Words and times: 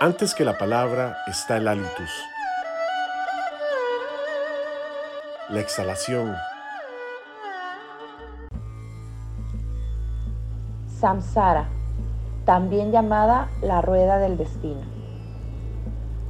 Antes 0.00 0.32
que 0.32 0.44
la 0.44 0.56
palabra 0.56 1.16
está 1.26 1.56
el 1.56 1.66
halitus. 1.66 2.24
La 5.48 5.58
exhalación. 5.58 6.36
Samsara, 11.00 11.66
también 12.44 12.92
llamada 12.92 13.48
la 13.60 13.82
rueda 13.82 14.18
del 14.18 14.36
destino. 14.36 14.82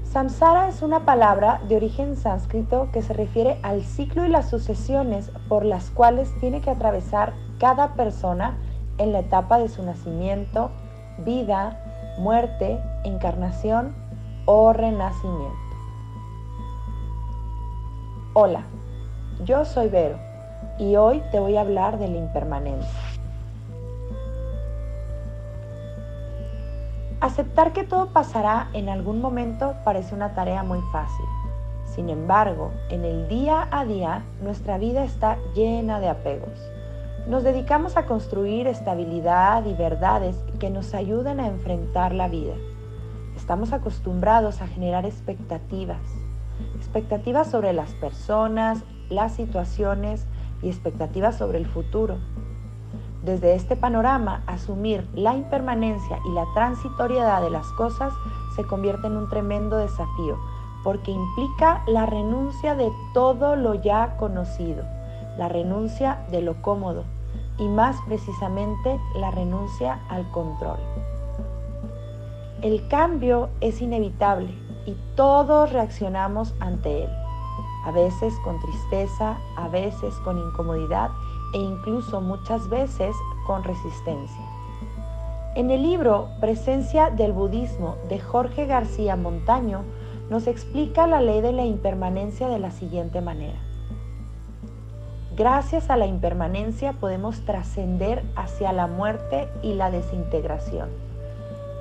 Samsara 0.03 0.69
es 0.69 0.81
una 0.81 1.01
palabra 1.01 1.61
de 1.69 1.77
origen 1.77 2.17
sánscrito 2.17 2.89
que 2.91 3.03
se 3.03 3.13
refiere 3.13 3.61
al 3.63 3.83
ciclo 3.83 4.25
y 4.25 4.31
las 4.31 4.49
sucesiones 4.49 5.31
por 5.47 5.67
las 5.67 5.91
cuales 5.91 6.33
tiene 6.41 6.63
que 6.63 6.71
atravesar 6.71 7.35
cada 7.59 7.93
persona 7.93 8.57
en 8.97 9.13
la 9.13 9.19
etapa 9.19 9.59
de 9.59 9.69
su 9.69 9.83
nacimiento, 9.83 10.71
vida, 11.19 11.85
muerte, 12.19 12.79
encarnación 13.05 13.95
o 14.45 14.73
renacimiento. 14.73 15.57
Hola, 18.35 18.63
yo 19.45 19.65
soy 19.65 19.89
Vero 19.89 20.19
y 20.79 20.97
hoy 20.97 21.23
te 21.31 21.41
voy 21.41 21.57
a 21.57 21.63
hablar 21.63 21.99
de 21.99 22.09
la 22.09 22.19
impermanencia. 22.19 23.01
Aceptar 27.21 27.73
que 27.73 27.85
todo 27.85 28.13
pasará 28.13 28.69
en 28.75 28.89
algún 28.89 29.21
momento 29.21 29.75
parece 29.85 30.15
una 30.15 30.35
tarea 30.35 30.63
muy 30.63 30.81
fácil. 30.93 31.27
Sin 31.85 32.11
embargo, 32.11 32.71
en 32.91 33.05
el 33.05 33.29
día 33.29 33.67
a 33.71 33.85
día 33.85 34.23
nuestra 34.41 34.79
vida 34.79 35.03
está 35.05 35.39
llena 35.55 35.99
de 35.99 36.09
apegos 36.09 36.78
nos 37.29 37.45
dedicamos 37.45 37.99
a 37.99 38.07
construir 38.07 38.67
estabilidad 38.67 39.67
y 39.67 39.75
verdades 39.75 40.35
que 40.59 40.71
nos 40.71 40.95
ayuden 40.95 41.41
a 41.41 41.47
enfrentar 41.47 42.15
la 42.15 42.27
vida. 42.27 42.55
Estamos 43.37 43.75
acostumbrados 43.75 44.63
a 44.63 44.67
generar 44.67 45.05
expectativas, 45.05 46.01
expectativas 46.77 47.51
sobre 47.51 47.75
las 47.75 47.93
personas, 47.97 48.83
las 49.11 49.35
situaciones 49.35 50.27
y 50.63 50.69
expectativas 50.69 51.37
sobre 51.37 51.59
el 51.59 51.67
futuro. 51.67 52.17
Desde 53.23 53.55
este 53.55 53.77
panorama, 53.77 54.43
asumir 54.47 55.07
la 55.15 55.37
impermanencia 55.37 56.19
y 56.31 56.33
la 56.33 56.47
transitoriedad 56.55 57.43
de 57.43 57.51
las 57.51 57.67
cosas 57.73 58.15
se 58.57 58.65
convierte 58.65 59.07
en 59.07 59.19
un 59.19 59.29
tremendo 59.29 59.77
desafío, 59.77 60.39
porque 60.83 61.11
implica 61.11 61.83
la 61.89 62.07
renuncia 62.07 62.75
de 62.75 62.91
todo 63.13 63.55
lo 63.55 63.75
ya 63.75 64.17
conocido, 64.17 64.83
la 65.37 65.51
renuncia 65.51 66.25
de 66.31 66.41
lo 66.41 66.63
cómodo, 66.63 67.05
y 67.59 67.69
más 67.69 67.97
precisamente 68.07 69.01
la 69.15 69.31
renuncia 69.31 70.01
al 70.09 70.31
control. 70.31 70.79
El 72.63 72.87
cambio 72.89 73.51
es 73.61 73.81
inevitable 73.81 74.53
y 74.87 74.97
todos 75.15 75.73
reaccionamos 75.73 76.55
ante 76.61 77.05
él, 77.05 77.11
a 77.85 77.93
veces 77.93 78.35
con 78.45 78.59
tristeza, 78.61 79.39
a 79.57 79.69
veces 79.69 80.15
con 80.25 80.39
incomodidad 80.39 81.11
e 81.55 81.59
incluso 81.59 82.21
muchas 82.21 82.69
veces 82.69 83.15
con 83.47 83.63
resistencia. 83.65 84.45
En 85.55 85.71
el 85.71 85.83
libro 85.83 86.29
Presencia 86.41 87.11
del 87.11 87.33
Budismo 87.33 87.97
de 88.09 88.21
Jorge 88.21 88.67
García 88.67 89.17
Montaño 89.17 89.83
nos 90.31 90.47
explica 90.47 91.07
la 91.07 91.21
ley 91.21 91.41
de 91.41 91.53
la 91.53 91.65
impermanencia 91.65 92.49
de 92.49 92.59
la 92.59 92.71
siguiente 92.71 93.21
manera. 93.21 93.68
Gracias 95.39 95.89
a 95.89 95.97
la 95.97 96.07
impermanencia 96.07 96.95
podemos 96.95 97.45
trascender 97.45 98.25
hacia 98.35 98.73
la 98.73 98.89
muerte 98.89 99.47
y 99.63 99.75
la 99.75 99.89
desintegración. 99.93 100.89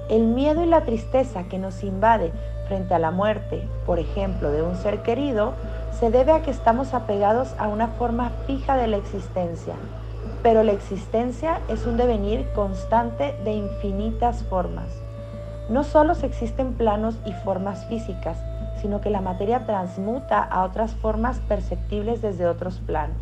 El 0.09 0.25
miedo 0.27 0.63
y 0.63 0.67
la 0.67 0.81
tristeza 0.81 1.45
que 1.45 1.57
nos 1.57 1.83
invade 1.83 2.31
frente 2.67 2.93
a 2.93 2.99
la 2.99 3.09
muerte, 3.09 3.67
por 3.87 3.97
ejemplo, 3.97 4.51
de 4.51 4.61
un 4.61 4.75
ser 4.75 5.01
querido, 5.01 5.53
se 5.99 6.11
debe 6.11 6.33
a 6.33 6.43
que 6.43 6.51
estamos 6.51 6.93
apegados 6.93 7.55
a 7.57 7.67
una 7.67 7.87
forma 7.87 8.29
fija 8.45 8.77
de 8.77 8.85
la 8.85 8.97
existencia. 8.97 9.73
Pero 10.43 10.61
la 10.61 10.73
existencia 10.73 11.59
es 11.67 11.87
un 11.87 11.97
devenir 11.97 12.45
constante 12.53 13.35
de 13.43 13.53
infinitas 13.53 14.43
formas. 14.43 15.01
No 15.67 15.83
solo 15.83 16.13
existen 16.13 16.73
planos 16.73 17.15
y 17.25 17.33
formas 17.33 17.87
físicas, 17.87 18.37
sino 18.83 19.01
que 19.01 19.09
la 19.09 19.21
materia 19.21 19.65
transmuta 19.65 20.43
a 20.43 20.63
otras 20.63 20.93
formas 20.93 21.39
perceptibles 21.39 22.21
desde 22.21 22.45
otros 22.45 22.79
planos. 22.85 23.17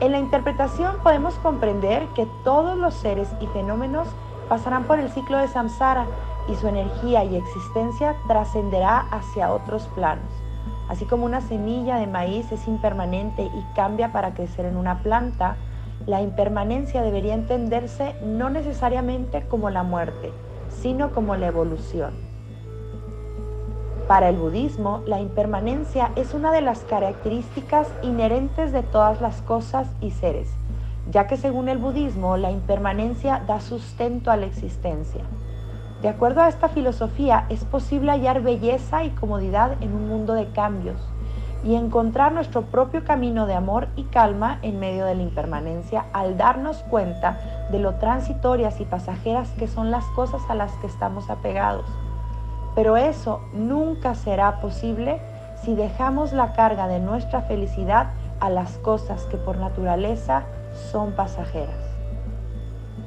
En 0.00 0.12
la 0.12 0.20
interpretación 0.20 0.98
podemos 1.02 1.34
comprender 1.36 2.06
que 2.14 2.28
todos 2.44 2.78
los 2.78 2.94
seres 2.94 3.28
y 3.40 3.46
fenómenos 3.48 4.06
pasarán 4.48 4.84
por 4.84 5.00
el 5.00 5.10
ciclo 5.10 5.38
de 5.38 5.48
samsara 5.48 6.06
y 6.48 6.54
su 6.54 6.68
energía 6.68 7.24
y 7.24 7.34
existencia 7.34 8.14
trascenderá 8.28 9.00
hacia 9.10 9.52
otros 9.52 9.88
planos. 9.96 10.30
Así 10.88 11.04
como 11.04 11.26
una 11.26 11.40
semilla 11.40 11.96
de 11.96 12.06
maíz 12.06 12.50
es 12.52 12.68
impermanente 12.68 13.42
y 13.42 13.74
cambia 13.74 14.12
para 14.12 14.34
crecer 14.34 14.66
en 14.66 14.76
una 14.76 15.02
planta, 15.02 15.56
la 16.06 16.22
impermanencia 16.22 17.02
debería 17.02 17.34
entenderse 17.34 18.14
no 18.22 18.50
necesariamente 18.50 19.46
como 19.48 19.68
la 19.68 19.82
muerte, 19.82 20.32
sino 20.68 21.10
como 21.10 21.34
la 21.34 21.48
evolución. 21.48 22.27
Para 24.08 24.30
el 24.30 24.36
budismo, 24.36 25.02
la 25.04 25.20
impermanencia 25.20 26.12
es 26.16 26.32
una 26.32 26.50
de 26.50 26.62
las 26.62 26.78
características 26.84 27.88
inherentes 28.02 28.72
de 28.72 28.82
todas 28.82 29.20
las 29.20 29.42
cosas 29.42 29.86
y 30.00 30.12
seres, 30.12 30.48
ya 31.10 31.26
que 31.26 31.36
según 31.36 31.68
el 31.68 31.76
budismo, 31.76 32.38
la 32.38 32.50
impermanencia 32.50 33.42
da 33.46 33.60
sustento 33.60 34.30
a 34.30 34.38
la 34.38 34.46
existencia. 34.46 35.20
De 36.00 36.08
acuerdo 36.08 36.40
a 36.40 36.48
esta 36.48 36.70
filosofía, 36.70 37.44
es 37.50 37.66
posible 37.66 38.10
hallar 38.10 38.40
belleza 38.40 39.04
y 39.04 39.10
comodidad 39.10 39.76
en 39.82 39.92
un 39.92 40.08
mundo 40.08 40.32
de 40.32 40.46
cambios 40.52 41.02
y 41.62 41.74
encontrar 41.74 42.32
nuestro 42.32 42.62
propio 42.62 43.04
camino 43.04 43.46
de 43.46 43.56
amor 43.56 43.88
y 43.94 44.04
calma 44.04 44.58
en 44.62 44.80
medio 44.80 45.04
de 45.04 45.16
la 45.16 45.22
impermanencia 45.22 46.06
al 46.14 46.38
darnos 46.38 46.78
cuenta 46.84 47.68
de 47.70 47.78
lo 47.78 47.96
transitorias 47.96 48.80
y 48.80 48.86
pasajeras 48.86 49.50
que 49.58 49.68
son 49.68 49.90
las 49.90 50.06
cosas 50.16 50.40
a 50.48 50.54
las 50.54 50.72
que 50.76 50.86
estamos 50.86 51.28
apegados 51.28 51.84
pero 52.78 52.96
eso 52.96 53.40
nunca 53.52 54.14
será 54.14 54.60
posible 54.60 55.20
si 55.64 55.74
dejamos 55.74 56.32
la 56.32 56.52
carga 56.52 56.86
de 56.86 57.00
nuestra 57.00 57.42
felicidad 57.42 58.12
a 58.38 58.50
las 58.50 58.78
cosas 58.78 59.24
que 59.24 59.36
por 59.36 59.56
naturaleza 59.56 60.44
son 60.92 61.10
pasajeras. 61.10 61.74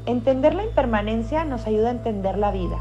Entender 0.06 0.56
la 0.56 0.66
impermanencia 0.66 1.46
nos 1.46 1.68
ayuda 1.68 1.88
a 1.88 1.92
entender 1.92 2.38
la 2.38 2.52
vida, 2.52 2.76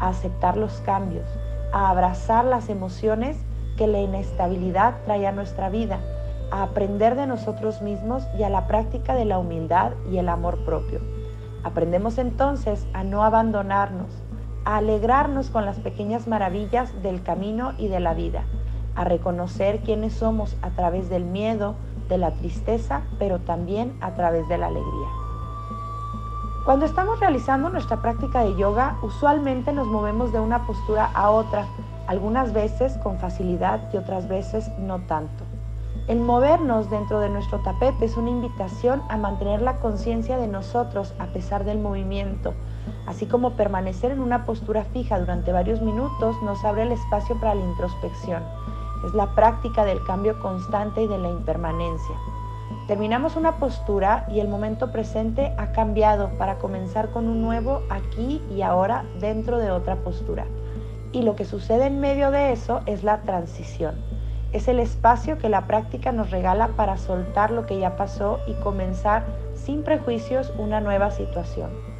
a 0.00 0.10
aceptar 0.10 0.56
los 0.56 0.74
cambios, 0.82 1.26
a 1.72 1.90
abrazar 1.90 2.44
las 2.44 2.68
emociones 2.68 3.36
que 3.76 3.88
la 3.88 3.98
inestabilidad 3.98 4.94
trae 5.06 5.26
a 5.26 5.32
nuestra 5.32 5.70
vida, 5.70 5.98
a 6.52 6.62
aprender 6.62 7.16
de 7.16 7.26
nosotros 7.26 7.82
mismos 7.82 8.22
y 8.38 8.44
a 8.44 8.48
la 8.48 8.68
práctica 8.68 9.16
de 9.16 9.24
la 9.24 9.40
humildad 9.40 9.90
y 10.08 10.18
el 10.18 10.28
amor 10.28 10.64
propio. 10.64 11.00
Aprendemos 11.64 12.16
entonces 12.16 12.86
a 12.92 13.02
no 13.02 13.24
abandonarnos, 13.24 14.22
a 14.68 14.76
alegrarnos 14.76 15.48
con 15.48 15.64
las 15.64 15.78
pequeñas 15.78 16.28
maravillas 16.28 16.92
del 17.02 17.22
camino 17.22 17.72
y 17.78 17.88
de 17.88 18.00
la 18.00 18.12
vida, 18.12 18.42
a 18.96 19.04
reconocer 19.04 19.80
quiénes 19.80 20.12
somos 20.12 20.58
a 20.60 20.68
través 20.68 21.08
del 21.08 21.24
miedo, 21.24 21.74
de 22.10 22.18
la 22.18 22.32
tristeza, 22.32 23.00
pero 23.18 23.38
también 23.38 23.96
a 24.02 24.12
través 24.12 24.46
de 24.46 24.58
la 24.58 24.66
alegría. 24.66 25.08
Cuando 26.66 26.84
estamos 26.84 27.18
realizando 27.18 27.70
nuestra 27.70 28.02
práctica 28.02 28.44
de 28.44 28.56
yoga, 28.56 28.98
usualmente 29.00 29.72
nos 29.72 29.86
movemos 29.86 30.34
de 30.34 30.40
una 30.40 30.66
postura 30.66 31.10
a 31.14 31.30
otra, 31.30 31.64
algunas 32.06 32.52
veces 32.52 32.98
con 32.98 33.18
facilidad 33.18 33.80
y 33.94 33.96
otras 33.96 34.28
veces 34.28 34.70
no 34.80 34.98
tanto. 34.98 35.44
El 36.08 36.20
movernos 36.20 36.90
dentro 36.90 37.20
de 37.20 37.30
nuestro 37.30 37.60
tapete 37.60 38.04
es 38.04 38.18
una 38.18 38.28
invitación 38.28 39.00
a 39.08 39.16
mantener 39.16 39.62
la 39.62 39.76
conciencia 39.76 40.36
de 40.36 40.46
nosotros 40.46 41.14
a 41.18 41.24
pesar 41.28 41.64
del 41.64 41.78
movimiento, 41.78 42.52
así 43.08 43.24
como 43.24 43.52
permanecer 43.52 44.12
en 44.12 44.20
una 44.20 44.44
postura 44.44 44.84
fija 44.84 45.18
durante 45.18 45.50
varios 45.50 45.80
minutos 45.80 46.36
nos 46.42 46.62
abre 46.62 46.82
el 46.82 46.92
espacio 46.92 47.40
para 47.40 47.54
la 47.54 47.64
introspección. 47.64 48.42
Es 49.06 49.14
la 49.14 49.34
práctica 49.34 49.86
del 49.86 50.04
cambio 50.04 50.38
constante 50.40 51.02
y 51.02 51.08
de 51.08 51.16
la 51.16 51.30
impermanencia. 51.30 52.14
Terminamos 52.86 53.34
una 53.36 53.56
postura 53.56 54.26
y 54.30 54.40
el 54.40 54.48
momento 54.48 54.92
presente 54.92 55.54
ha 55.56 55.72
cambiado 55.72 56.28
para 56.36 56.58
comenzar 56.58 57.10
con 57.10 57.28
un 57.28 57.40
nuevo 57.40 57.80
aquí 57.88 58.42
y 58.54 58.60
ahora 58.60 59.06
dentro 59.20 59.56
de 59.56 59.70
otra 59.70 59.96
postura. 59.96 60.44
Y 61.10 61.22
lo 61.22 61.34
que 61.34 61.46
sucede 61.46 61.86
en 61.86 62.00
medio 62.00 62.30
de 62.30 62.52
eso 62.52 62.82
es 62.84 63.04
la 63.04 63.22
transición. 63.22 63.94
Es 64.52 64.68
el 64.68 64.78
espacio 64.78 65.38
que 65.38 65.48
la 65.48 65.66
práctica 65.66 66.12
nos 66.12 66.30
regala 66.30 66.68
para 66.76 66.98
soltar 66.98 67.52
lo 67.52 67.64
que 67.64 67.78
ya 67.78 67.96
pasó 67.96 68.40
y 68.46 68.52
comenzar 68.54 69.24
sin 69.54 69.82
prejuicios 69.82 70.52
una 70.58 70.82
nueva 70.82 71.10
situación. 71.10 71.97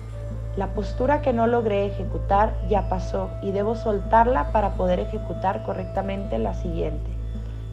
La 0.59 0.75
postura 0.75 1.23
que 1.23 1.33
no 1.33 1.47
logré 1.47 1.87
ejecutar 1.87 2.53
ya 2.69 2.89
pasó 2.89 3.31
y 3.43 3.53
debo 3.53 3.77
soltarla 3.77 4.51
para 4.51 4.75
poder 4.75 4.99
ejecutar 4.99 5.63
correctamente 5.63 6.37
la 6.37 6.53
siguiente. 6.53 7.13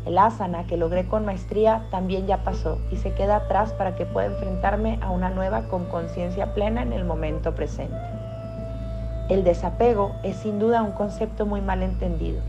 El 0.05 0.19
asana 0.19 0.67
que 0.67 0.77
logré 0.77 1.07
con 1.07 1.25
maestría 1.25 1.87
también 1.89 2.27
ya 2.27 2.43
pasó 2.43 2.77
y 2.91 2.97
se 2.97 3.15
queda 3.15 3.37
atrás 3.37 3.73
para 3.73 3.95
que 3.95 4.05
pueda 4.05 4.27
enfrentarme 4.27 4.99
a 5.01 5.09
una 5.09 5.31
nueva 5.31 5.63
con 5.63 5.85
conciencia 5.85 6.53
plena 6.53 6.83
en 6.83 6.93
el 6.93 7.05
momento 7.05 7.55
presente. 7.55 7.97
El 9.29 9.43
desapego 9.43 10.11
es 10.21 10.35
sin 10.35 10.59
duda 10.59 10.83
un 10.83 10.91
concepto 10.91 11.47
muy 11.47 11.61
mal 11.61 11.81
entendido. 11.81 12.39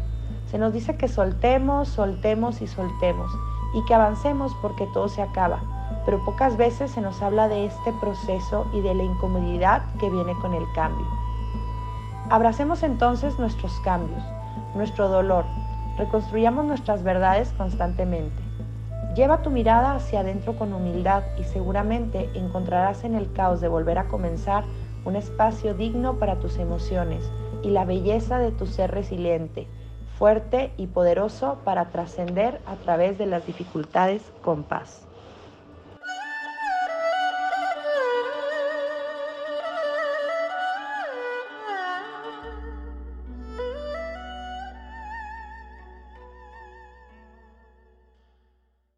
Se 0.50 0.58
nos 0.58 0.74
dice 0.74 0.98
que 0.98 1.08
soltemos, 1.08 1.88
soltemos 1.88 2.60
y 2.60 2.66
soltemos 2.66 3.30
y 3.74 3.84
que 3.84 3.94
avancemos 3.94 4.54
porque 4.62 4.86
todo 4.86 5.08
se 5.08 5.22
acaba, 5.22 5.60
pero 6.04 6.24
pocas 6.24 6.56
veces 6.56 6.90
se 6.90 7.00
nos 7.00 7.22
habla 7.22 7.48
de 7.48 7.66
este 7.66 7.92
proceso 8.00 8.66
y 8.72 8.80
de 8.80 8.94
la 8.94 9.02
incomodidad 9.02 9.82
que 9.98 10.10
viene 10.10 10.34
con 10.40 10.54
el 10.54 10.64
cambio. 10.74 11.06
Abracemos 12.30 12.82
entonces 12.82 13.38
nuestros 13.38 13.78
cambios, 13.80 14.22
nuestro 14.74 15.08
dolor, 15.08 15.44
reconstruyamos 15.96 16.64
nuestras 16.64 17.02
verdades 17.02 17.52
constantemente. 17.56 18.42
Lleva 19.14 19.42
tu 19.42 19.50
mirada 19.50 19.94
hacia 19.94 20.20
adentro 20.20 20.58
con 20.58 20.72
humildad 20.72 21.22
y 21.38 21.44
seguramente 21.44 22.28
encontrarás 22.34 23.04
en 23.04 23.14
el 23.14 23.32
caos 23.32 23.60
de 23.60 23.68
volver 23.68 23.98
a 23.98 24.08
comenzar 24.08 24.64
un 25.04 25.16
espacio 25.16 25.72
digno 25.74 26.18
para 26.18 26.38
tus 26.40 26.58
emociones 26.58 27.30
y 27.62 27.70
la 27.70 27.84
belleza 27.84 28.38
de 28.38 28.52
tu 28.52 28.66
ser 28.66 28.90
resiliente, 28.90 29.68
fuerte 30.16 30.74
y 30.78 30.88
poderoso 30.88 31.62
para 31.64 31.90
trascender 31.90 32.62
a 32.64 32.80
través 32.80 33.18
de 33.18 33.26
las 33.26 33.44
dificultades 33.46 34.32
con 34.40 34.66
paz. 34.66 35.10